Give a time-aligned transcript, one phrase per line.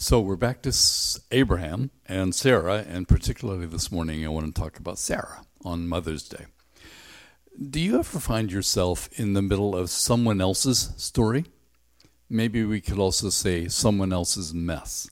[0.00, 0.72] So we're back to
[1.32, 6.28] Abraham and Sarah, and particularly this morning, I want to talk about Sarah on Mother's
[6.28, 6.46] Day.
[7.60, 11.46] Do you ever find yourself in the middle of someone else's story?
[12.30, 15.10] Maybe we could also say someone else's mess.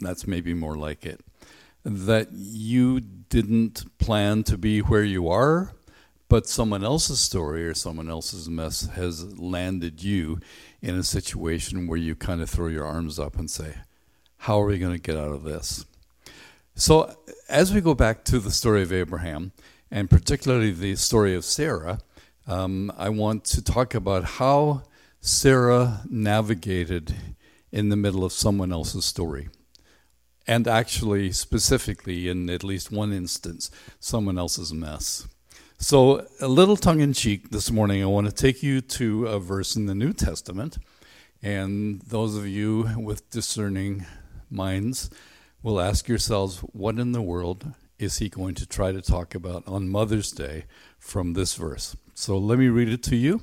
[0.00, 1.20] That's maybe more like it.
[1.84, 5.76] That you didn't plan to be where you are,
[6.28, 10.40] but someone else's story or someone else's mess has landed you
[10.82, 13.76] in a situation where you kind of throw your arms up and say,
[14.40, 15.84] how are we going to get out of this?
[16.74, 17.14] So,
[17.50, 19.52] as we go back to the story of Abraham,
[19.90, 21.98] and particularly the story of Sarah,
[22.46, 24.84] um, I want to talk about how
[25.20, 27.14] Sarah navigated
[27.70, 29.50] in the middle of someone else's story.
[30.46, 35.28] And actually, specifically, in at least one instance, someone else's mess.
[35.76, 39.38] So, a little tongue in cheek this morning, I want to take you to a
[39.38, 40.78] verse in the New Testament.
[41.42, 44.06] And those of you with discerning
[44.50, 45.10] minds
[45.62, 49.62] will ask yourselves, what in the world is he going to try to talk about
[49.66, 50.64] on Mother's Day
[50.98, 51.96] from this verse?
[52.14, 53.42] So let me read it to you,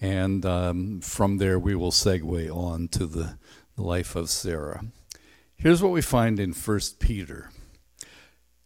[0.00, 3.38] and um, from there we will segue on to the
[3.76, 4.84] life of Sarah.
[5.56, 7.50] Here's what we find in 1 Peter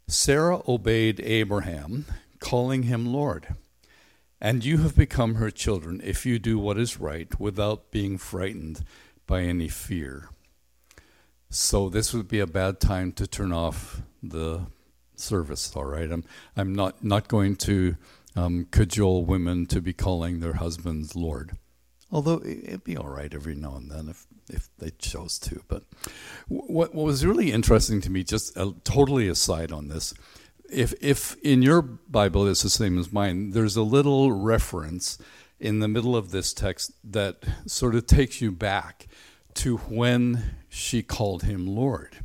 [0.08, 2.04] Sarah obeyed Abraham,
[2.38, 3.54] calling him Lord.
[4.40, 8.84] And you have become her children if you do what is right without being frightened
[9.26, 10.28] by any fear.
[11.54, 14.68] So this would be a bad time to turn off the
[15.16, 15.76] service.
[15.76, 16.24] All right, I'm
[16.56, 17.98] I'm not not going to
[18.34, 21.58] um, cajole women to be calling their husbands Lord,
[22.10, 25.62] although it'd be all right every now and then if if they chose to.
[25.68, 25.84] But
[26.48, 30.14] what what was really interesting to me, just uh, totally aside on this,
[30.72, 35.18] if if in your Bible it's the same as mine, there's a little reference
[35.60, 39.06] in the middle of this text that sort of takes you back
[39.52, 42.20] to when she called him Lord.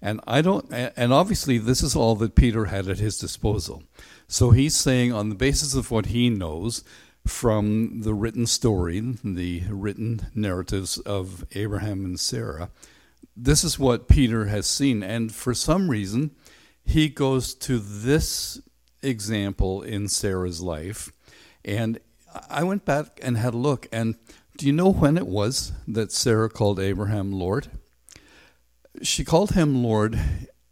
[0.00, 3.82] And I don't and obviously this is all that Peter had at his disposal.
[4.28, 6.84] So he's saying on the basis of what he knows
[7.26, 12.70] from the written story, the written narratives of Abraham and Sarah,
[13.36, 16.30] this is what Peter has seen and for some reason
[16.84, 18.60] he goes to this
[19.02, 21.10] example in Sarah's life
[21.64, 21.98] and
[22.48, 24.16] I went back and had a look and
[24.56, 27.68] do you know when it was that Sarah called Abraham Lord?
[29.02, 30.18] She called him Lord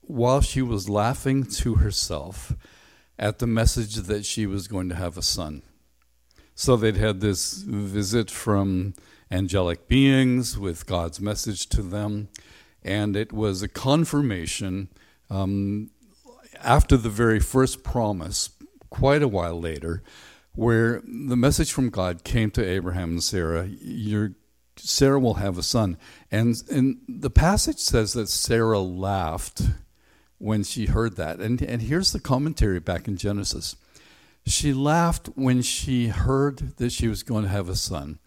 [0.03, 2.53] while she was laughing to herself
[3.19, 5.63] at the message that she was going to have a son.
[6.55, 8.95] So they'd had this visit from
[9.31, 12.29] angelic beings with God's message to them,
[12.83, 14.89] and it was a confirmation
[15.31, 15.91] um,
[16.63, 18.51] after the very first promise,
[18.91, 20.03] quite a while later,
[20.55, 24.33] where the message from God came to Abraham and Sarah, your
[24.77, 25.99] Sarah will have a son.
[26.31, 29.63] And and the passage says that Sarah laughed
[30.39, 31.39] when she heard that.
[31.41, 33.77] And and here's the commentary back in Genesis.
[34.47, 38.19] She laughed when she heard that she was going to have a son.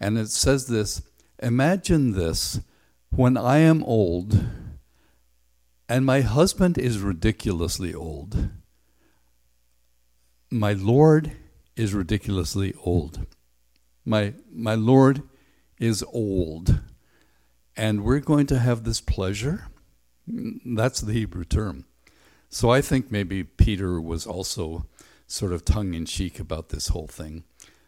[0.00, 1.02] And it says this,
[1.40, 2.60] imagine this,
[3.10, 4.44] when I am old
[5.88, 8.50] and my husband is ridiculously old.
[10.50, 11.32] My Lord
[11.80, 13.26] is ridiculously old.
[14.04, 15.22] My, my Lord
[15.78, 16.80] is old.
[17.74, 19.68] And we're going to have this pleasure.
[20.26, 21.86] That's the Hebrew term.
[22.50, 24.86] So I think maybe Peter was also
[25.26, 27.44] sort of tongue in cheek about this whole thing.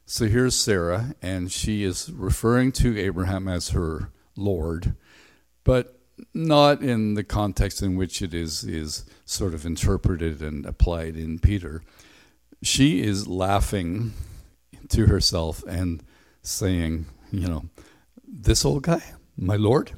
[0.07, 4.95] So here's Sarah, and she is referring to Abraham as her Lord,
[5.65, 5.99] but
[6.33, 11.39] not in the context in which it is, is sort of interpreted and applied in
[11.39, 11.83] Peter
[12.63, 14.13] she is laughing
[14.89, 16.03] to herself and
[16.43, 17.65] saying, you know,
[18.27, 19.03] this old guy,
[19.37, 19.93] my lord.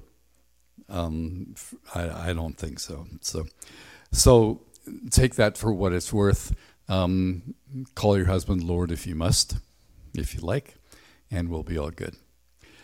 [0.88, 1.54] Um,
[1.94, 3.06] I, I don't think so.
[3.20, 3.46] So,
[4.12, 4.60] so
[5.10, 6.54] take that for what it's worth.
[6.88, 7.54] Um,
[7.94, 9.56] call your husband Lord if you must,
[10.14, 10.74] if you like,
[11.30, 12.16] and we'll be all good.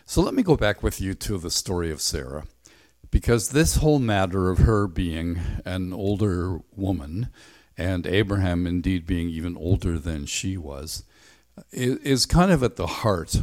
[0.05, 2.45] So let me go back with you to the story of Sarah,
[3.11, 7.29] because this whole matter of her being an older woman
[7.77, 11.03] and Abraham indeed being even older than she was,
[11.71, 13.41] is kind of at the heart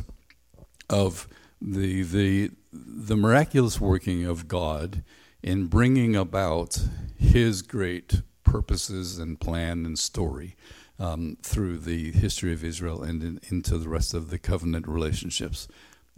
[0.89, 1.29] of
[1.61, 5.03] the the the miraculous working of God
[5.43, 6.81] in bringing about
[7.17, 10.57] His great purposes and plan and story
[10.99, 15.69] um, through the history of Israel and in, into the rest of the covenant relationships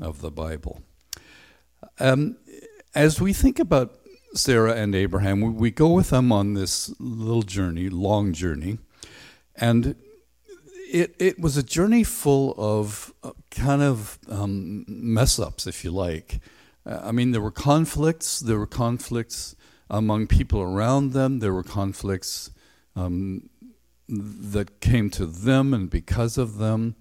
[0.01, 0.83] of the Bible.
[1.99, 2.37] Um,
[2.95, 4.00] as we think about
[4.35, 8.79] Sarah and Abraham, we, we go with them on this little journey, long journey,
[9.57, 9.97] and
[10.93, 15.91] it it was a journey full of uh, kind of um, mess ups, if you
[15.91, 16.41] like.
[16.87, 18.41] Uh, I mean, there were conflicts.
[18.41, 19.57] There were conflicts
[19.89, 21.41] among people around them.
[21.41, 22.51] There were conflicts
[22.97, 23.51] um,
[24.09, 26.97] that came to them and because of them.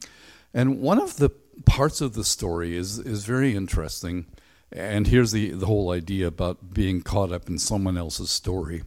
[0.54, 1.30] And one of the
[1.66, 4.26] parts of the story is is very interesting.
[4.72, 8.84] And here's the, the whole idea about being caught up in someone else's story.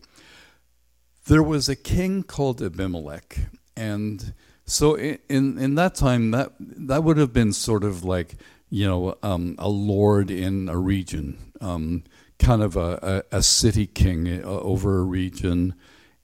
[1.26, 3.38] There was a king called Abimelech,
[3.76, 4.34] and
[4.64, 8.34] so in in that time that that would have been sort of like
[8.70, 12.02] you know um, a lord in a region, um,
[12.38, 15.75] kind of a, a, a city king uh, over a region,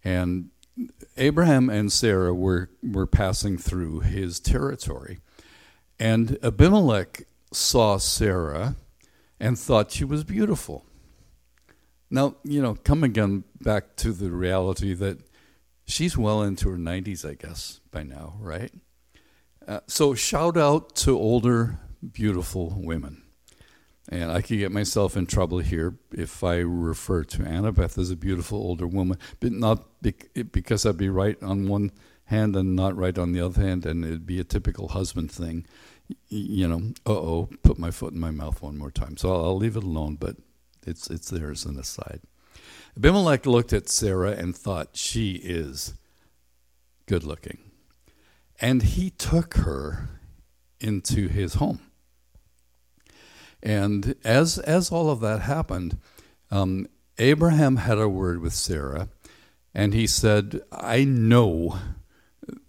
[0.03, 0.51] and
[1.17, 5.21] Abraham and Sarah were were passing through his territory,
[6.01, 7.23] and Abimelech
[7.53, 8.77] saw Sarah
[9.41, 10.85] and thought she was beautiful.
[12.11, 15.19] Now, you know, come again back to the reality that
[15.87, 18.73] she's well into her 90s, I guess, by now, right?
[19.67, 21.79] Uh, so, shout out to older,
[22.13, 23.23] beautiful women.
[24.09, 28.17] And I could get myself in trouble here if I refer to Annabeth as a
[28.17, 31.93] beautiful older woman, but not because I'd be right on one
[32.25, 35.67] hand and not right on the other hand, and it'd be a typical husband thing
[36.29, 39.17] you know, uh oh, put my foot in my mouth one more time.
[39.17, 40.37] So I'll, I'll leave it alone, but
[40.87, 42.21] it's it's there as an aside.
[42.97, 45.95] Abimelech looked at Sarah and thought, she is
[47.07, 47.59] good looking.
[48.61, 50.09] And he took her
[50.81, 51.81] into his home.
[53.63, 55.99] And as, as all of that happened,
[56.51, 56.89] um,
[57.19, 59.09] Abraham had a word with Sarah,
[59.75, 61.79] and he said, I know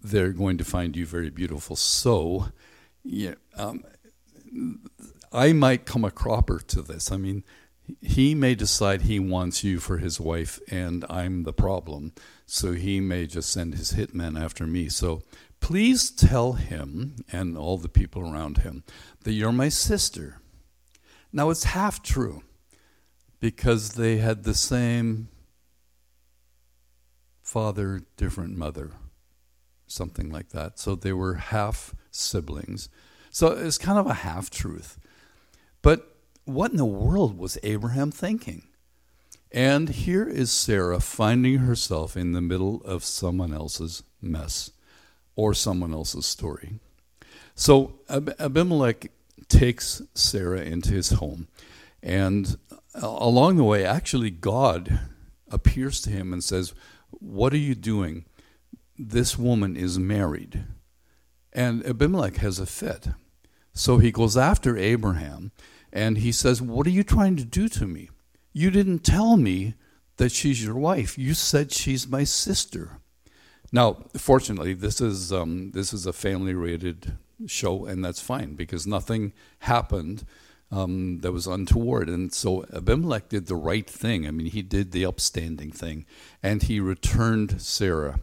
[0.02, 2.48] they're going to find you very beautiful, so
[3.04, 3.84] yeah, um,
[5.32, 7.12] I might come a cropper to this.
[7.12, 7.44] I mean,
[8.00, 12.12] he may decide he wants you for his wife, and I'm the problem.
[12.46, 14.88] So he may just send his hitmen after me.
[14.88, 15.22] So
[15.60, 18.84] please tell him and all the people around him
[19.24, 20.40] that you're my sister.
[21.32, 22.42] Now it's half true
[23.38, 25.28] because they had the same
[27.42, 28.92] father, different mother,
[29.90, 30.78] something like that.
[30.78, 32.88] So they were half siblings.
[33.30, 34.98] So it's kind of a half truth.
[35.82, 38.64] But what in the world was Abraham thinking?
[39.52, 44.70] And here is Sarah finding herself in the middle of someone else's mess
[45.34, 46.74] or someone else's story.
[47.54, 49.10] So Abimelech
[49.48, 51.48] takes Sarah into his home.
[52.02, 52.56] And
[52.94, 55.00] along the way, actually, God
[55.50, 56.72] appears to him and says,
[57.10, 58.24] What are you doing?
[59.02, 60.64] This woman is married.
[61.54, 63.08] And Abimelech has a fit.
[63.72, 65.52] So he goes after Abraham
[65.90, 68.10] and he says, What are you trying to do to me?
[68.52, 69.74] You didn't tell me
[70.18, 71.16] that she's your wife.
[71.16, 72.98] You said she's my sister.
[73.72, 77.16] Now, fortunately, this is um, this is a family-rated
[77.46, 80.26] show, and that's fine because nothing happened
[80.70, 82.10] um, that was untoward.
[82.10, 84.26] And so Abimelech did the right thing.
[84.26, 86.04] I mean, he did the upstanding thing,
[86.42, 88.20] and he returned Sarah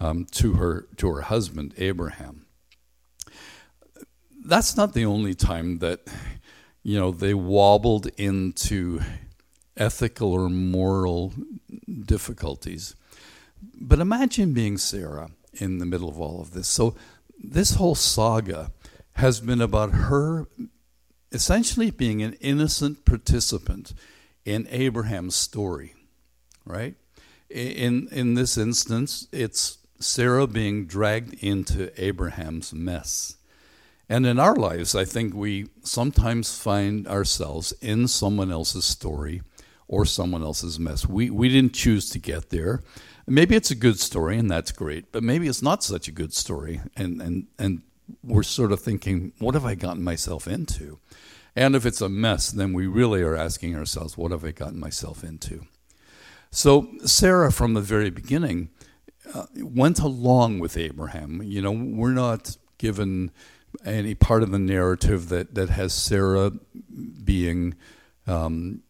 [0.00, 2.46] um, to her to her husband Abraham
[4.44, 6.00] that's not the only time that
[6.82, 9.00] you know they wobbled into
[9.76, 11.32] ethical or moral
[12.04, 12.94] difficulties.
[13.80, 16.68] But imagine being Sarah in the middle of all of this.
[16.68, 16.96] So
[17.38, 18.72] this whole saga
[19.14, 20.46] has been about her
[21.30, 23.94] essentially being an innocent participant
[24.44, 25.94] in Abraham's story,
[26.64, 26.94] right?
[27.48, 33.36] In in this instance, it's Sarah being dragged into Abraham's mess.
[34.08, 39.42] And in our lives, I think we sometimes find ourselves in someone else's story
[39.88, 41.06] or someone else's mess.
[41.06, 42.82] We, we didn't choose to get there.
[43.26, 46.34] Maybe it's a good story, and that's great, but maybe it's not such a good
[46.34, 46.80] story.
[46.96, 47.82] And, and, and
[48.22, 50.98] we're sort of thinking, what have I gotten myself into?
[51.54, 54.80] And if it's a mess, then we really are asking ourselves, what have I gotten
[54.80, 55.66] myself into?
[56.50, 58.70] So, Sarah, from the very beginning,
[59.34, 61.42] uh, went along with Abraham.
[61.42, 63.30] You know, we're not given
[63.84, 66.52] any part of the narrative that, that has Sarah
[67.24, 67.74] being,
[68.26, 68.82] um,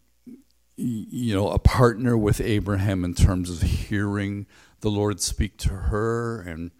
[0.75, 4.45] you know, a partner with Abraham in terms of hearing
[4.81, 6.71] the Lord speak to her and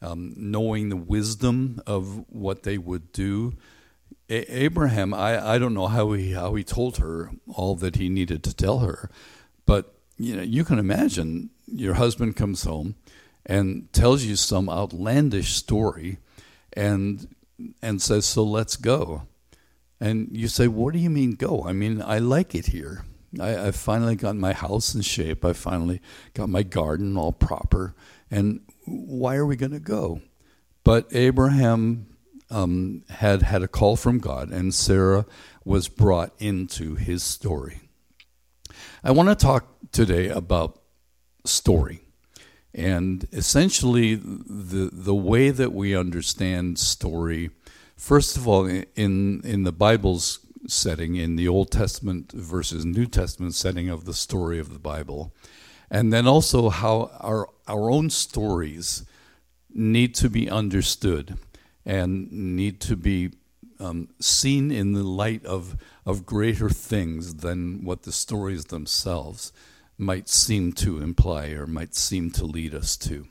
[0.00, 3.54] um, knowing the wisdom of what they would do.
[4.28, 8.08] A- Abraham, I, I don't know how he how he told her all that he
[8.08, 9.10] needed to tell her,
[9.66, 12.94] but you know you can imagine your husband comes home
[13.46, 16.18] and tells you some outlandish story,
[16.72, 17.28] and
[17.82, 19.22] and says, So let's go.
[20.00, 21.64] And you say, What do you mean go?
[21.64, 23.04] I mean, I like it here.
[23.40, 25.44] I, I finally got my house in shape.
[25.44, 26.00] I finally
[26.34, 27.94] got my garden all proper.
[28.30, 30.22] And why are we going to go?
[30.84, 32.06] But Abraham
[32.50, 35.26] um, had had a call from God, and Sarah
[35.64, 37.80] was brought into his story.
[39.04, 40.77] I want to talk today about
[41.48, 42.00] story.
[42.74, 47.50] And essentially, the, the way that we understand story,
[47.96, 53.54] first of all, in, in the Bible's setting, in the Old Testament versus New Testament
[53.54, 55.32] setting of the story of the Bible,
[55.90, 59.04] and then also how our, our own stories
[59.70, 61.38] need to be understood
[61.86, 63.30] and need to be
[63.80, 69.52] um, seen in the light of, of greater things than what the stories themselves
[69.98, 73.26] might seem to imply or might seem to lead us to.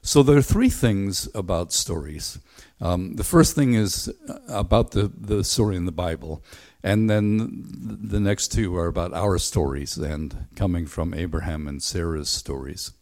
[0.00, 2.38] So there are three things about stories.
[2.80, 6.42] Um, the first thing is uh, about the, the story in the Bible,
[6.82, 12.28] and then the next two are about our stories and coming from Abraham and Sarah's
[12.28, 12.92] stories.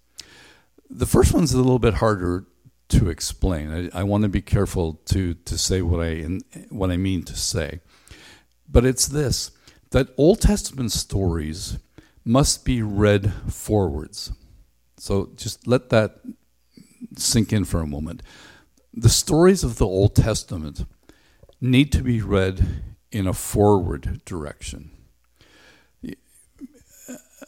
[0.88, 2.46] The first one's a little bit harder
[2.88, 3.90] to explain.
[3.92, 6.22] I, I want to be careful to, to say what I,
[6.70, 7.80] what I mean to say.
[8.68, 9.50] But it's this
[9.90, 11.78] that Old Testament stories
[12.24, 14.32] must be read forwards.
[14.96, 16.20] So just let that
[17.16, 18.22] sink in for a moment.
[18.92, 20.86] The stories of the Old Testament
[21.60, 22.66] need to be read
[23.10, 24.90] in a forward direction.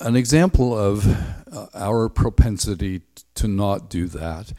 [0.00, 1.06] An example of
[1.50, 3.00] uh, our propensity
[3.34, 4.52] to not do that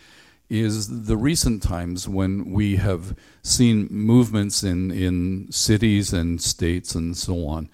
[0.50, 7.16] is the recent times when we have seen movements in, in cities and states and
[7.16, 7.70] so on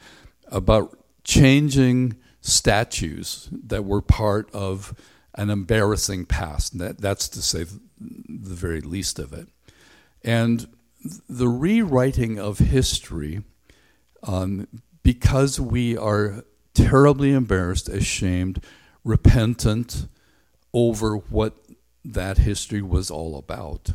[0.48, 4.94] about changing statues that were part of
[5.34, 6.78] an embarrassing past.
[6.78, 9.48] That, that's to say the very least of it.
[10.24, 10.68] And
[11.28, 13.44] the rewriting of history,
[14.24, 14.68] um,
[15.02, 18.62] because we are terribly embarrassed, ashamed,
[19.04, 20.08] repentant
[20.74, 21.56] over what
[22.06, 23.92] that history was all about.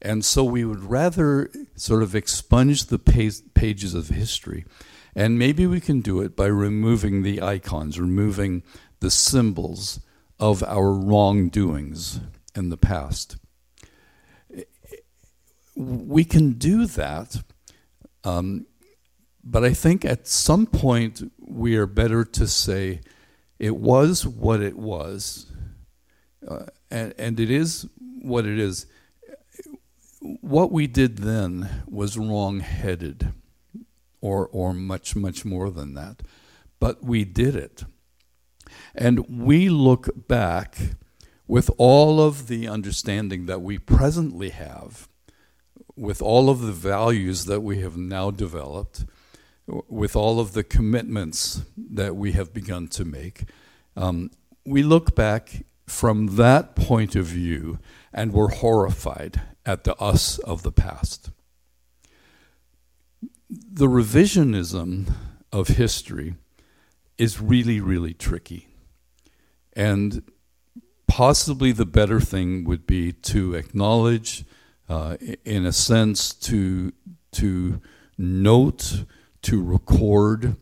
[0.00, 4.64] And so we would rather sort of expunge the pages of history
[5.16, 8.62] and maybe we can do it by removing the icons, removing
[9.00, 9.98] the symbols
[10.38, 12.20] of our wrongdoings
[12.54, 13.38] in the past.
[15.74, 17.42] We can do that,
[18.24, 18.66] um,
[19.42, 23.00] but I think at some point we are better to say
[23.58, 25.50] it was what it was,
[26.46, 27.88] uh, and, and it is
[28.20, 28.86] what it is.
[30.20, 33.32] What we did then was wrong headed
[34.20, 36.22] or, or much, much more than that.
[36.78, 37.84] But we did it.
[38.94, 40.76] And we look back
[41.46, 45.08] with all of the understanding that we presently have,
[45.94, 49.04] with all of the values that we have now developed,
[49.66, 53.44] with all of the commitments that we have begun to make,
[53.96, 54.30] um,
[54.64, 57.78] we look back from that point of view
[58.12, 61.30] and we're horrified at the us of the past
[63.48, 65.12] the revisionism
[65.52, 66.34] of history
[67.18, 68.68] is really, really tricky.
[69.74, 70.22] And
[71.06, 74.44] possibly the better thing would be to acknowledge,
[74.88, 76.92] uh, in a sense, to,
[77.32, 77.80] to
[78.18, 79.04] note,
[79.42, 80.56] to record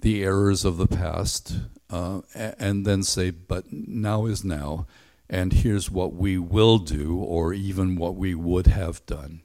[0.00, 1.58] the errors of the past,
[1.90, 4.86] uh, and then say, but now is now,
[5.28, 9.42] and here's what we will do, or even what we would have done.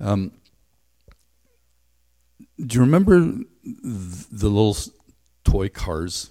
[0.00, 0.32] Um,
[2.64, 3.20] do you remember
[3.64, 4.76] the little
[5.44, 6.30] toy cars?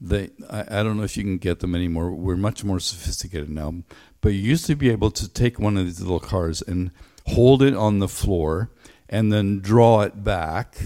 [0.00, 2.10] They, I, I don't know if you can get them anymore.
[2.10, 3.74] We're much more sophisticated now.
[4.20, 6.90] But you used to be able to take one of these little cars and
[7.26, 8.70] hold it on the floor
[9.08, 10.76] and then draw it back.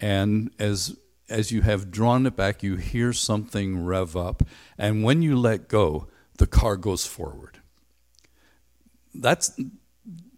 [0.00, 0.96] And as
[1.28, 4.44] as you have drawn it back, you hear something rev up.
[4.78, 6.06] And when you let go,
[6.38, 7.58] the car goes forward.
[9.14, 9.58] That's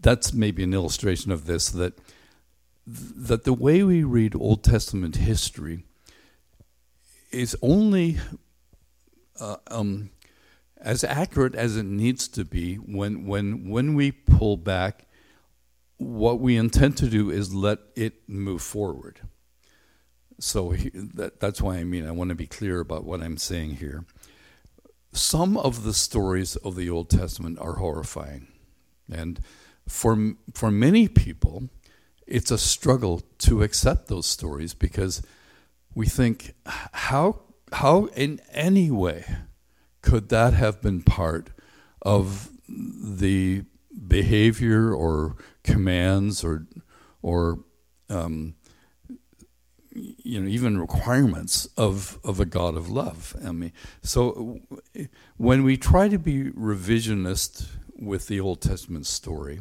[0.01, 1.99] that's maybe an illustration of this that
[2.91, 5.85] that the way we read Old Testament history
[7.31, 8.19] is only
[9.39, 10.11] uh, um,
[10.79, 15.07] as accurate as it needs to be when, when, when we pull back.
[15.99, 19.21] What we intend to do is let it move forward.
[20.41, 23.37] So he, that, that's why I mean I want to be clear about what I'm
[23.37, 24.05] saying here.
[25.13, 28.47] Some of the stories of the Old Testament are horrifying,
[29.11, 29.41] and
[29.89, 31.71] for for many people,
[32.29, 35.23] it's a struggle to accept those stories because
[35.95, 37.41] we think how
[37.73, 39.25] how in any way
[40.03, 41.51] could that have been part
[42.03, 43.65] of the
[44.07, 46.67] behavior or commands or
[47.23, 47.61] or
[48.09, 48.55] um,
[49.91, 53.35] you know even requirements of of a God of love.
[53.45, 54.61] I mean, so
[55.37, 57.67] when we try to be revisionist
[57.99, 59.61] with the Old Testament story,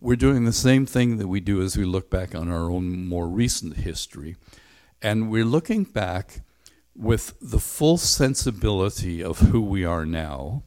[0.00, 3.06] we're doing the same thing that we do as we look back on our own
[3.06, 4.36] more recent history.
[5.00, 6.40] And we're looking back
[6.96, 10.62] with the full sensibility of who we are now,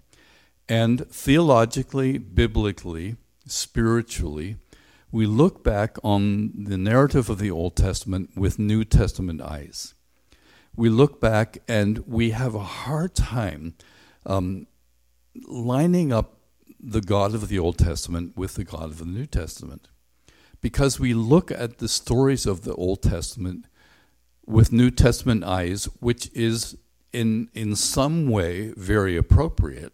[0.70, 3.15] and theologically, biblically,
[3.46, 4.58] spiritually,
[5.12, 9.94] we look back on the narrative of the Old Testament with New Testament eyes.
[10.75, 13.75] We look back and we have a hard time
[14.25, 14.67] um,
[15.48, 16.37] lining up
[16.80, 19.88] the God of the Old Testament with the God of the New Testament.
[20.62, 23.66] Because we look at the stories of the Old Testament
[24.46, 26.78] with New Testament eyes, which is
[27.14, 29.94] in, in some way very appropriate,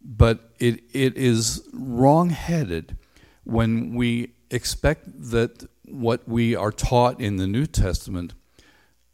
[0.00, 2.96] but it, it is wrong headed
[3.44, 8.34] when we expect that what we are taught in the New Testament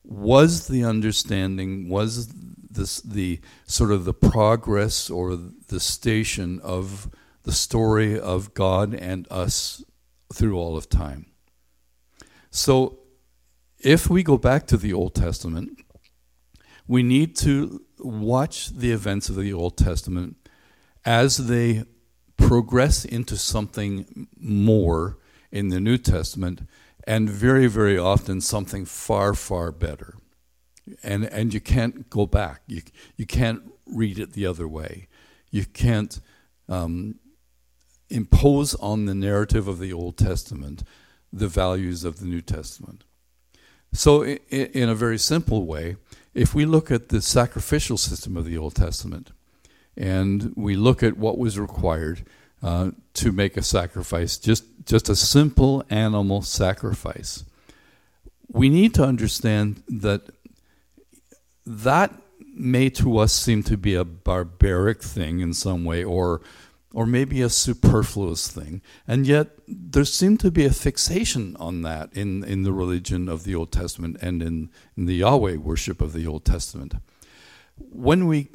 [0.03, 2.33] was the understanding, was
[2.71, 7.11] this, the sort of the progress or the station of
[7.43, 9.83] the story of God and us
[10.33, 11.27] through all of time.
[12.51, 12.99] So
[13.79, 15.81] if we go back to the Old Testament,
[16.87, 20.37] we need to watch the events of the Old Testament
[21.05, 21.85] as they
[22.37, 25.19] progress into something more
[25.51, 26.69] in the New Testament,
[27.07, 30.15] and very, very often something far, far better.
[31.03, 32.63] And, and you can't go back.
[32.67, 32.83] You,
[33.17, 35.09] you can't read it the other way.
[35.51, 36.21] You can't
[36.69, 37.17] um,
[38.09, 40.83] impose on the narrative of the Old Testament
[41.33, 43.05] the values of the New Testament.
[43.93, 45.97] So, in a very simple way,
[46.33, 49.33] if we look at the sacrificial system of the Old Testament
[49.97, 52.25] and we look at what was required
[52.63, 57.45] uh, to make a sacrifice, just, just a simple animal sacrifice,
[58.49, 60.31] we need to understand that
[61.71, 62.13] that
[62.53, 66.41] may to us seem to be a barbaric thing in some way or
[66.93, 68.83] or maybe a superfluous thing.
[69.07, 73.45] And yet, there seemed to be a fixation on that in, in the religion of
[73.45, 76.95] the Old Testament and in, in the Yahweh worship of the Old Testament.
[77.77, 78.49] When we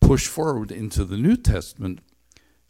[0.00, 2.00] push forward into the New Testament,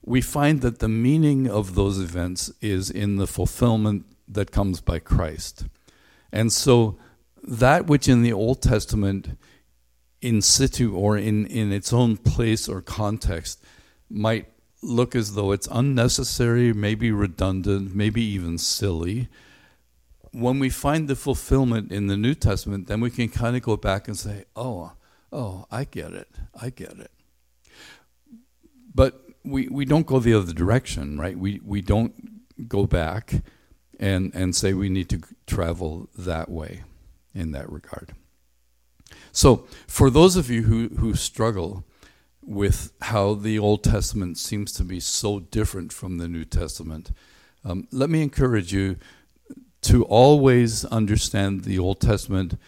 [0.03, 5.01] we find that the meaning of those events is in the fulfillment that comes by
[5.01, 5.67] Christ.
[6.31, 6.97] And so,
[7.43, 9.37] that which in the Old Testament,
[10.27, 13.63] in situ or in, in its own place or context,
[14.11, 14.47] might
[14.83, 19.29] look as though it's unnecessary, maybe redundant, maybe even silly.
[20.33, 23.77] When we find the fulfillment in the New Testament, then we can kind of go
[23.77, 24.93] back and say, oh,
[25.33, 26.29] oh, I get it.
[26.61, 27.13] I get it.
[28.93, 31.39] But we, we don't go the other direction, right?
[31.39, 33.43] We, we don't go back
[34.01, 36.83] and, and say we need to travel that way
[37.33, 38.13] in that regard.
[39.37, 41.85] So, for those of you who, who struggle
[42.41, 47.11] with how the Old Testament seems to be so different from the New Testament.
[47.63, 48.97] Um, let me encourage you
[49.83, 52.59] to always understand the Old Testament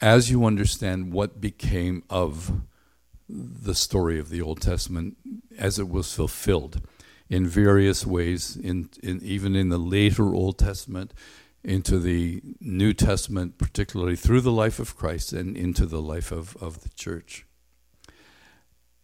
[0.00, 2.62] as you understand what became of
[3.28, 5.16] the story of the Old Testament
[5.56, 6.80] as it was fulfilled
[7.30, 11.14] in various ways, in, in even in the later Old Testament,
[11.64, 16.56] into the New Testament, particularly through the life of Christ and into the life of,
[16.62, 17.44] of the church.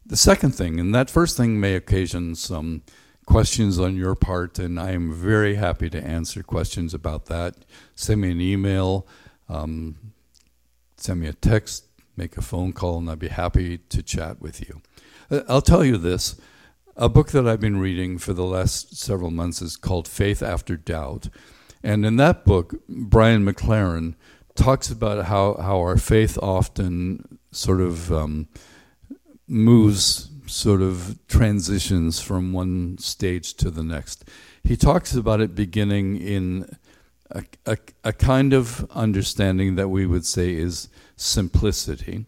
[0.07, 2.83] The second thing, and that first thing may occasion some
[3.27, 7.55] questions on your part, and I am very happy to answer questions about that.
[7.95, 9.07] Send me an email,
[9.49, 9.97] um,
[10.97, 11.87] send me a text,
[12.17, 14.83] make a phone call, and I'd be happy to chat with you.
[15.31, 16.39] Uh, I'll tell you this
[16.97, 20.77] a book that I've been reading for the last several months is called Faith After
[20.77, 21.29] Doubt.
[21.85, 24.15] And in that book, Brian McLaren
[24.55, 28.49] talks about how, how our faith often sort of um,
[29.47, 34.25] moves sort of transitions from one stage to the next.
[34.63, 36.75] He talks about it beginning in
[37.31, 42.25] a, a, a, kind of understanding that we would say is simplicity.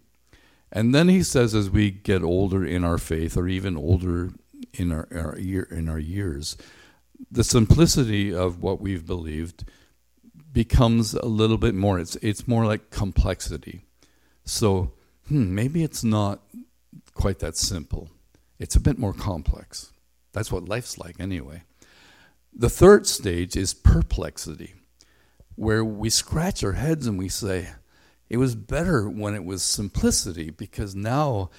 [0.71, 4.33] And then he says, as we get older in our faith, or even older
[4.75, 6.59] in our, our year, in our years,
[7.31, 9.65] the simplicity of what we've believed
[10.53, 11.99] becomes a little bit more.
[11.99, 13.83] It's it's more like complexity.
[14.45, 14.93] So,
[15.29, 16.41] hmm, maybe it's not
[17.15, 18.11] quite that simple.
[18.59, 19.93] It's a bit more complex.
[20.33, 21.63] That's what life's like, anyway.
[22.55, 24.75] The third stage is perplexity,
[25.57, 27.69] where we scratch our heads and we say,
[28.29, 31.51] it was better when it was simplicity because now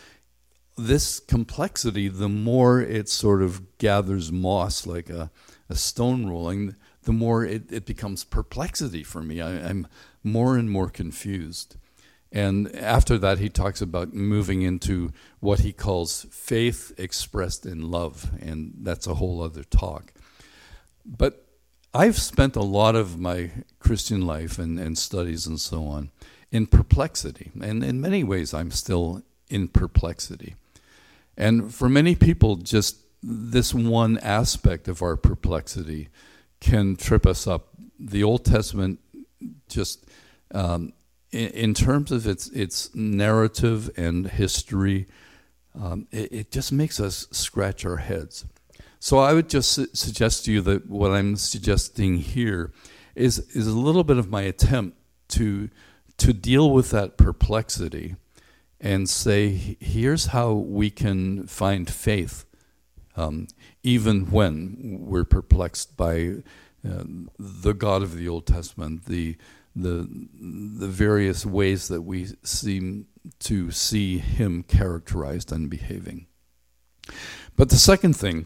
[0.78, 5.32] this complexity, the more it sort of gathers moss like a,
[5.70, 9.42] a stone rolling, the more it, it becomes perplexity for me.
[9.42, 9.88] I, I'm
[10.24, 11.78] more and more confused.
[12.32, 18.32] And after that, he talks about moving into what he calls faith expressed in love,
[18.42, 20.14] and that's a whole other talk.
[21.06, 21.46] But
[21.94, 26.12] I've spent a lot of my Christian life and, and studies and so on
[26.52, 27.52] in perplexity.
[27.62, 30.56] And in many ways, I'm still in perplexity.
[31.38, 36.10] And for many people, just this one aspect of our perplexity
[36.60, 37.70] can trip us up.
[38.00, 39.00] The Old Testament
[39.68, 40.06] just
[40.54, 40.94] um,
[41.32, 45.08] in, in, terms of its its narrative and history,
[45.76, 48.46] um, it, it, just makes us scratch our heads.
[49.00, 52.72] So I would just su- suggest to you that what I'm suggesting here
[53.16, 54.98] is is a little bit of my attempt
[55.30, 55.70] to
[56.18, 58.16] to deal with that perplexity
[58.80, 62.46] and say, here's how we can find faith,
[63.18, 63.48] um,
[63.84, 66.36] even when we're perplexed by
[66.88, 67.04] uh,
[67.38, 69.36] the God of the Old Testament, the
[69.76, 70.08] the
[70.40, 73.08] the various ways that we seem
[73.40, 76.28] to see Him characterized and behaving.
[77.56, 78.46] But the second thing,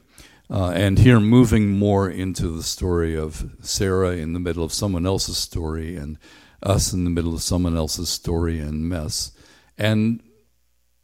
[0.50, 5.06] uh, and here moving more into the story of Sarah in the middle of someone
[5.06, 6.18] else's story, and
[6.64, 9.32] us in the middle of someone else's story and mess,
[9.78, 10.24] and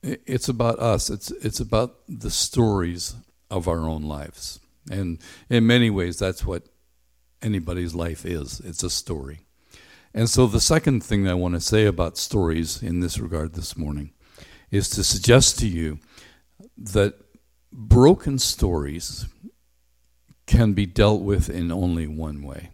[0.02, 1.10] it's about us.
[1.10, 3.16] It's it's about the stories
[3.50, 6.64] of our own lives, and in many ways, that's what
[7.42, 8.60] anybody's life is.
[8.62, 9.40] It's a story.
[10.14, 13.78] And so, the second thing I want to say about stories in this regard this
[13.78, 14.12] morning
[14.72, 16.00] is to suggest to you
[16.78, 17.16] that
[17.72, 19.26] broken stories
[20.46, 22.72] can be dealt with in only one way.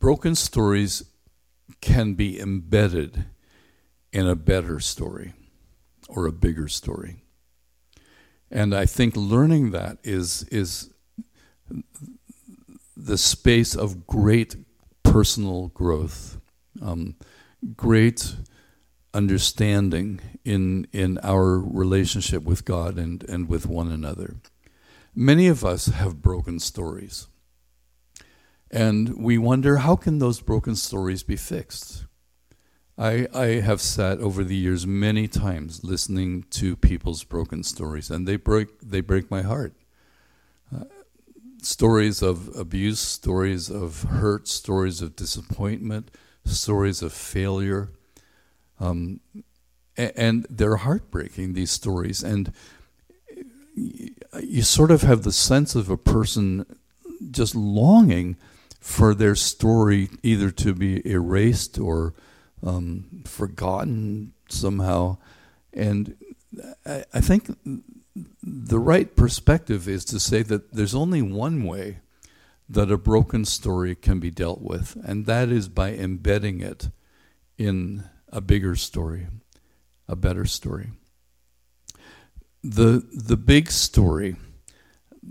[0.00, 1.04] Broken stories
[1.80, 3.26] can be embedded
[4.12, 5.32] in a better story
[6.08, 7.22] or a bigger story.
[8.52, 10.90] And I think learning that is, is
[12.94, 14.56] the space of great
[15.02, 16.38] personal growth,
[16.82, 17.16] um,
[17.76, 18.36] great
[19.14, 24.36] understanding in in our relationship with God and, and with one another.
[25.14, 27.28] Many of us have broken stories.
[28.70, 32.06] And we wonder how can those broken stories be fixed?
[33.02, 38.28] I, I have sat over the years many times listening to people's broken stories, and
[38.28, 39.74] they break they break my heart.
[40.72, 40.84] Uh,
[41.60, 46.12] stories of abuse, stories of hurt, stories of disappointment,
[46.44, 47.90] stories of failure.
[48.78, 49.18] Um,
[49.96, 52.22] and they're heartbreaking, these stories.
[52.22, 52.52] And
[53.74, 56.66] you sort of have the sense of a person
[57.32, 58.36] just longing
[58.80, 62.14] for their story either to be erased or
[62.62, 65.18] um, forgotten somehow.
[65.72, 66.16] And
[66.86, 67.56] I, I think
[68.42, 71.98] the right perspective is to say that there's only one way
[72.68, 76.88] that a broken story can be dealt with, and that is by embedding it
[77.58, 79.26] in a bigger story,
[80.08, 80.90] a better story.
[82.62, 84.36] The, the big story,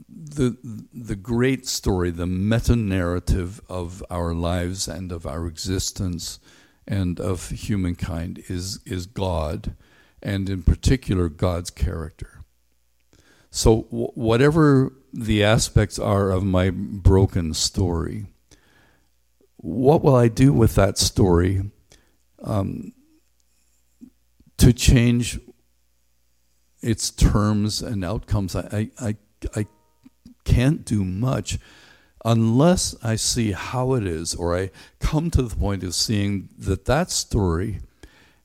[0.08, 0.58] the,
[0.94, 6.40] the great story, the meta narrative of our lives and of our existence
[6.88, 9.76] and of humankind is, is God,
[10.22, 12.44] and in particular, God's character.
[13.50, 18.28] So, w- whatever the aspects are of my broken story,
[19.58, 21.70] what will I do with that story
[22.42, 22.94] um,
[24.58, 25.40] to change
[26.82, 28.56] its terms and outcomes?
[28.56, 29.16] I, I,
[29.56, 29.66] I
[30.46, 31.60] can't do much
[32.24, 36.86] unless I see how it is, or I come to the point of seeing that
[36.86, 37.82] that story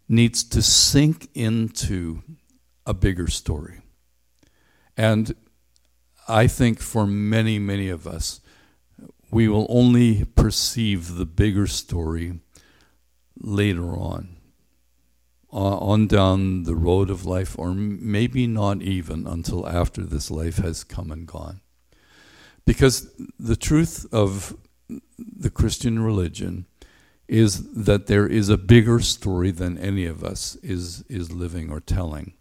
[0.09, 2.23] needs to sink into
[2.87, 3.81] a bigger story.
[4.97, 5.35] And
[6.29, 8.41] I think for many, many of us,
[9.31, 12.41] we will only perceive the bigger story
[13.37, 14.37] later on,
[15.53, 20.59] uh, on down the road of life, or maybe not even until after this life
[20.59, 21.61] has come and gone.
[22.67, 24.57] Because the truth of
[25.19, 26.67] the Christian religion
[27.29, 31.81] is that there is a bigger story than any of us is, is living or
[31.81, 32.35] telling,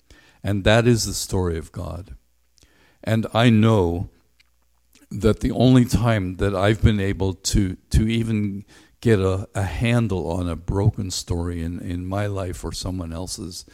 [0.43, 2.15] and that is the story of God.
[3.03, 4.09] And I know
[5.11, 8.65] that the only time that I've been able to, to even
[9.01, 13.65] get a, a handle on a broken story in, in my life or someone else's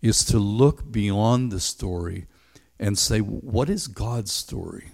[0.00, 2.26] is to look beyond the story
[2.78, 4.92] and say, what is God's story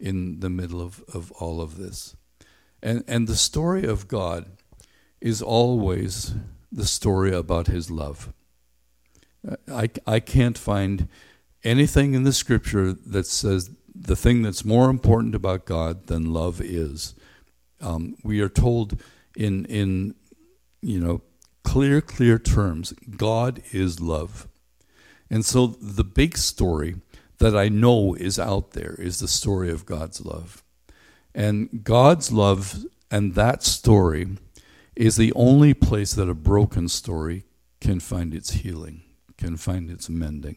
[0.00, 2.16] in the middle of, of all of this?
[2.82, 4.46] And, and the story of God
[5.20, 6.34] is always
[6.72, 8.32] the story about his love.
[9.70, 11.08] I, I can't find
[11.64, 16.60] anything in the scripture that says the thing that's more important about God than love
[16.60, 17.14] is.
[17.80, 19.00] Um, we are told
[19.36, 20.14] in in
[20.82, 21.22] you know
[21.62, 24.48] clear clear terms God is love,
[25.30, 26.96] and so the big story
[27.40, 30.62] that I know is out there is the story of God's love,
[31.34, 34.36] And God's love and that story
[34.94, 37.44] is the only place that a broken story
[37.80, 39.02] can find its healing,
[39.38, 40.56] can find its mending.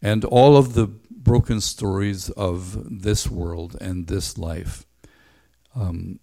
[0.00, 4.86] And all of the broken stories of this world and this life
[5.74, 6.20] um,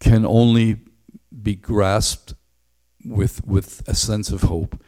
[0.00, 0.80] can only
[1.42, 2.34] be grasped
[3.04, 4.82] with, with a sense of hope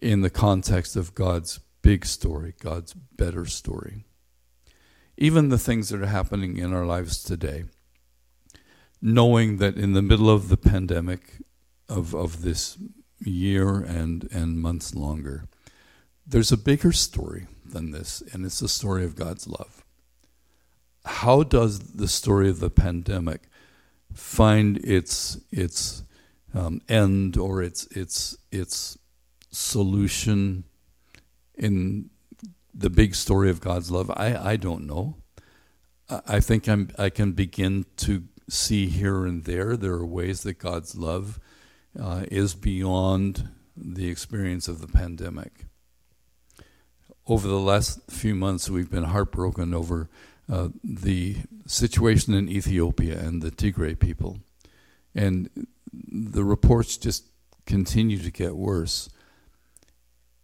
[0.00, 4.04] in the context of God's big story, God's better story.
[5.16, 7.64] Even the things that are happening in our lives today,
[9.02, 11.38] knowing that in the middle of the pandemic
[11.88, 12.78] of, of this
[13.18, 15.46] year and, and months longer,
[16.26, 19.84] there's a bigger story than this, and it's the story of God's love.
[21.04, 23.42] How does the story of the pandemic
[24.12, 26.02] find its its
[26.52, 28.98] um, end or its its its
[29.50, 30.64] solution
[31.60, 32.10] in
[32.74, 34.10] the big story of God's love?
[34.10, 35.16] I, I don't know.
[36.26, 40.58] I think I'm I can begin to see here and there there are ways that
[40.58, 41.38] God's love
[41.98, 45.66] uh, is beyond the experience of the pandemic.
[47.26, 50.08] Over the last few months, we've been heartbroken over
[50.50, 54.40] uh, the situation in Ethiopia and the Tigray people.
[55.14, 55.48] And
[55.92, 57.26] the reports just
[57.66, 59.10] continue to get worse.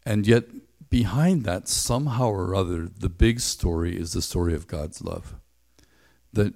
[0.05, 0.44] And yet,
[0.90, 5.37] behind that, somehow or other, the big story is the story of God's love.
[6.33, 6.55] That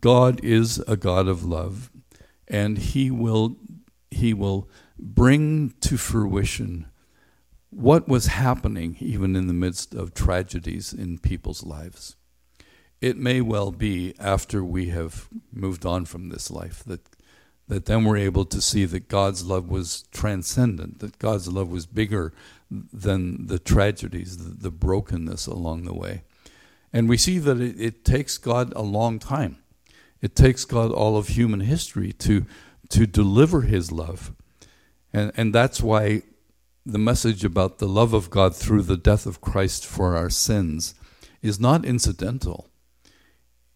[0.00, 1.90] God is a God of love,
[2.48, 3.56] and He will,
[4.10, 6.86] he will bring to fruition
[7.70, 12.16] what was happening even in the midst of tragedies in people's lives.
[13.00, 17.06] It may well be after we have moved on from this life that
[17.68, 21.84] that then we're able to see that God's love was transcendent, that God's love was
[21.86, 22.32] bigger
[22.70, 26.22] than the tragedies, the, the brokenness along the way.
[26.92, 29.58] And we see that it, it, takes God a long time.
[30.20, 32.46] It takes God all of human history to,
[32.88, 34.32] to deliver his love.
[35.12, 36.22] And, and that's why
[36.84, 40.94] the message about the love of God through the death of Christ for our sins
[41.42, 42.68] is not incidental.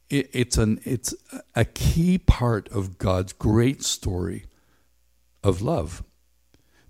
[0.09, 1.15] It, it's, an, it's
[1.55, 4.47] a key part of God's great story
[5.43, 6.03] of love.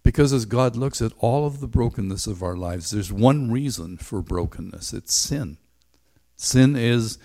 [0.03, 3.99] Because as God looks at all of the brokenness of our lives, there's one reason
[3.99, 5.59] for brokenness it's sin.
[6.37, 7.19] Sin is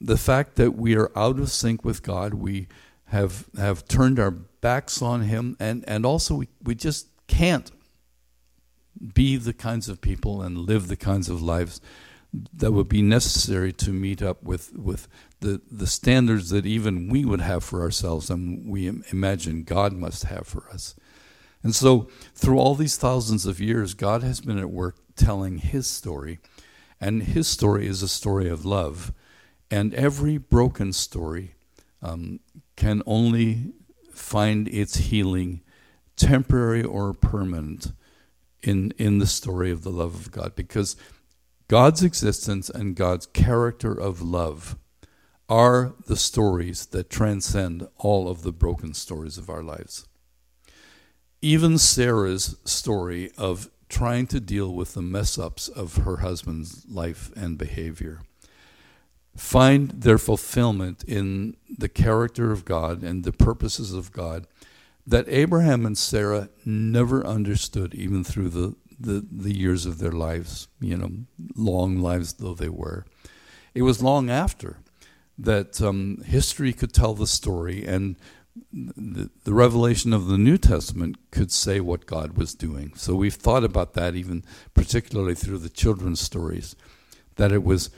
[0.00, 2.34] the fact that we are out of sync with God.
[2.34, 2.68] We
[3.06, 7.70] have, have turned our backs on Him, and, and also we, we just can't
[9.14, 11.80] be the kinds of people and live the kinds of lives
[12.52, 15.08] that would be necessary to meet up with, with
[15.40, 20.24] the, the standards that even we would have for ourselves and we imagine God must
[20.24, 20.94] have for us.
[21.66, 25.88] And so, through all these thousands of years, God has been at work telling His
[25.88, 26.38] story.
[27.00, 29.12] And His story is a story of love.
[29.68, 31.56] And every broken story
[32.00, 32.38] um,
[32.76, 33.72] can only
[34.12, 35.60] find its healing,
[36.14, 37.90] temporary or permanent,
[38.62, 40.54] in, in the story of the love of God.
[40.54, 40.94] Because
[41.66, 44.78] God's existence and God's character of love
[45.48, 50.06] are the stories that transcend all of the broken stories of our lives
[51.46, 57.30] even Sarah's story of trying to deal with the mess ups of her husband's life
[57.36, 58.22] and behavior
[59.36, 64.48] find their fulfillment in the character of God and the purposes of God
[65.06, 70.66] that Abraham and Sarah never understood, even through the, the, the years of their lives,
[70.80, 71.12] you know,
[71.54, 73.04] long lives though they were.
[73.72, 74.78] It was long after
[75.38, 78.16] that um, history could tell the story and
[78.72, 82.92] the, revelation of the New Testament could say what God was doing.
[82.94, 86.76] So we've thought about that even particularly through the children's stories,
[87.36, 87.90] that it was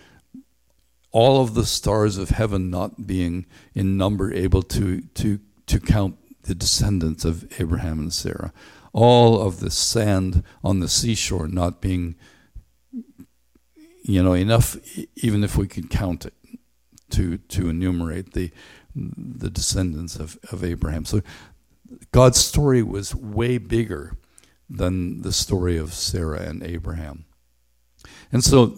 [1.10, 6.16] all of the stars of heaven not being in number able to, to, to count
[6.42, 8.52] the descendants of Abraham and Sarah,
[8.92, 12.14] all of the sand on the seashore not being,
[14.02, 14.76] you know, enough,
[15.16, 16.34] even if we could count it,
[17.10, 18.50] to, to enumerate the
[18.94, 21.04] the descendants of, of Abraham.
[21.04, 21.22] So
[22.12, 24.16] God's story was way bigger
[24.68, 27.24] than the story of Sarah and Abraham.
[28.30, 28.76] And so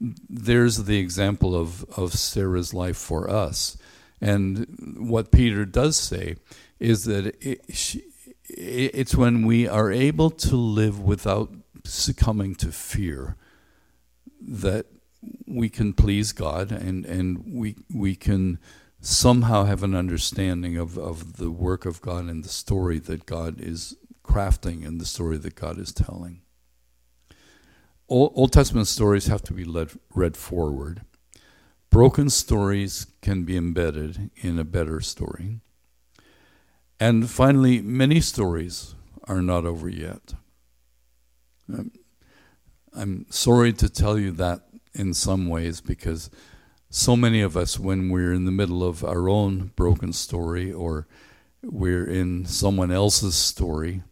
[0.00, 3.76] there's the example of, of Sarah's life for us.
[4.20, 6.36] And what Peter does say
[6.78, 8.04] is that it, she,
[8.48, 11.50] it's when we are able to live without
[11.84, 13.36] succumbing to fear
[14.40, 14.86] that
[15.46, 18.58] we can please God and, and we, we can
[19.04, 23.60] somehow have an understanding of, of the work of God and the story that God
[23.60, 26.40] is crafting and the story that God is telling.
[28.08, 31.02] Old, Old Testament stories have to be led, read forward.
[31.90, 35.60] broken stories can be embedded in a better story.
[36.98, 38.94] And finally, many stories
[39.28, 40.34] are not over yet.
[41.72, 41.92] Um,
[42.94, 44.62] I'm sorry to tell you that
[44.94, 46.30] in some ways because
[46.96, 51.08] so many of us, when we're in the middle of our own broken story or
[51.60, 54.04] we're in someone else's story,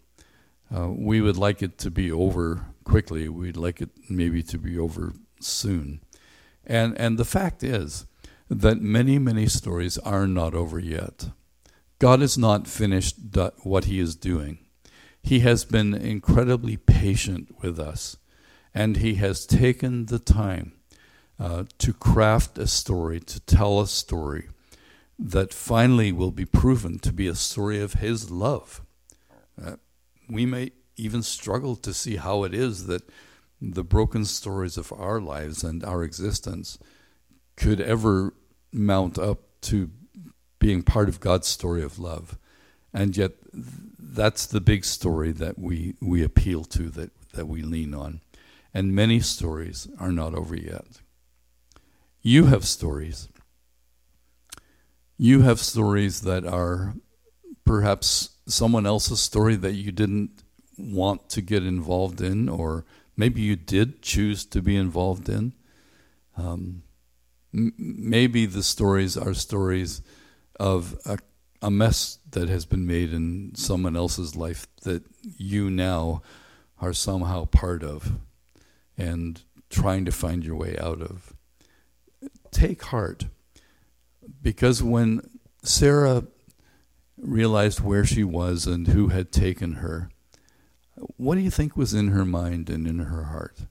[0.77, 3.29] uh, we would like it to be over quickly.
[3.29, 6.01] We'd like it maybe to be over soon.
[6.67, 8.05] And, and the fact is
[8.51, 11.29] that many, many stories are not over yet.
[12.01, 13.15] God has not finished
[13.63, 14.59] what He is doing.
[15.23, 18.17] He has been incredibly patient with us,
[18.75, 20.73] and He has taken the time
[21.43, 24.49] uh, to craft a story, to tell a story
[25.19, 28.81] that finally will be proven to be a story of His love.
[29.61, 29.77] Uh,
[30.29, 33.03] we may even struggle to see how it is that
[33.61, 36.79] the broken stories of our lives and our existence
[37.57, 38.35] could ever
[38.73, 39.91] mount up to
[40.61, 42.39] being part of God's story of love.
[42.95, 47.95] And yet, that's the big story that we, we appeal to, that, that we lean
[47.95, 48.21] on.
[48.73, 51.01] And many stories are not over yet.
[52.23, 53.29] You have stories.
[55.19, 56.95] You have stories that are
[57.65, 60.43] perhaps someone else's story that you didn't
[60.79, 62.85] want to get involved in, or
[63.17, 65.53] maybe you did choose to be involved in.
[66.37, 66.85] Um,
[67.53, 70.01] m- maybe the stories are stories
[70.61, 71.19] of a,
[71.61, 76.23] a mess that has been made in someone else's life that you now
[76.81, 78.13] are somehow part of
[78.97, 81.35] and trying to find your way out of.
[82.53, 83.27] Take heart.
[84.41, 85.29] Because when
[85.63, 86.25] Sarah
[87.17, 90.11] realized where she was and who had taken her,
[91.17, 93.67] what do you think was in her mind and in her heart?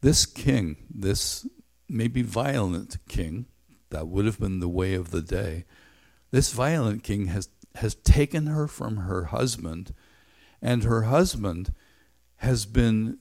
[0.00, 1.46] This king, this
[1.88, 3.46] maybe violent king,
[3.90, 5.64] that would have been the way of the day,
[6.30, 9.94] this violent king has, has taken her from her husband,
[10.60, 11.72] and her husband
[12.36, 13.18] has been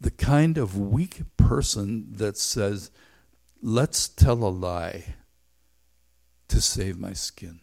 [0.00, 2.90] the kind of weak person that says,
[3.60, 5.16] Let's tell a lie
[6.48, 7.60] to save my skin.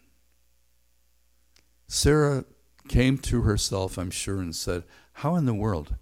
[1.88, 2.44] Sarah
[2.88, 5.96] came to herself, I'm sure, and said, How in the world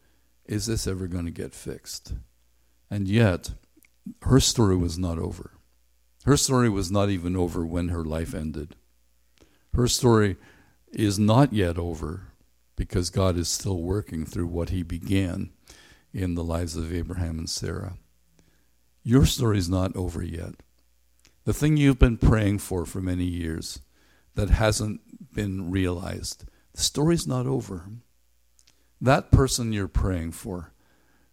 [0.47, 2.15] is this ever going to get fixed?
[2.91, 3.53] And yet,
[4.23, 5.53] her story was not over.
[6.25, 8.77] Her story was not even over when her life ended.
[9.75, 10.37] Her story
[10.93, 12.29] is not yet over
[12.77, 15.51] because God is still working through what He began
[16.15, 17.99] in the lives of Abraham and Sarah.
[19.03, 20.55] Your story is not over yet.
[21.45, 23.81] The thing you've been praying for for many years
[24.35, 27.89] that hasn't been realized, the story's not over.
[29.01, 30.73] That person you're praying for,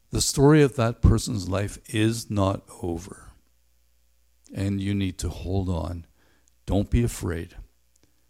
[0.10, 3.32] the story of that person's life is not over
[4.54, 6.06] and you need to hold on.
[6.66, 7.56] Don't be afraid.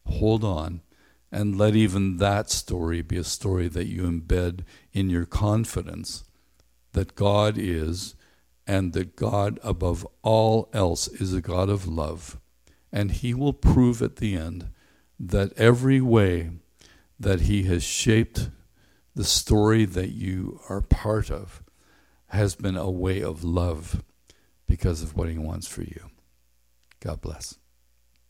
[0.06, 0.82] Hold on
[1.32, 6.26] and let even that story be a story that you embed in your confidence
[6.94, 8.16] that God is
[8.68, 12.40] and that God, above all else, is a God of love.
[12.92, 14.70] And He will prove at the end
[15.20, 16.52] that every way
[17.20, 18.50] that He has shaped
[19.16, 21.64] the story that you are part of
[22.28, 24.04] has been a way of love
[24.68, 26.10] because of what He wants for you.
[27.00, 27.58] God bless.